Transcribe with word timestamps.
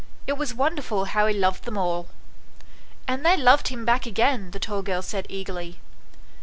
It 0.25 0.33
was 0.33 0.55
wonderful 0.55 1.05
how 1.05 1.27
he 1.27 1.33
loved 1.35 1.63
them 1.65 1.77
all"" 1.77 2.07
And 3.07 3.23
they 3.23 3.37
loved 3.37 3.67
him 3.67 3.85
back 3.85 4.07
again!" 4.07 4.49
the 4.49 4.57
tall 4.59 4.81
girl 4.81 5.03
said, 5.03 5.27
eagerly. 5.29 5.77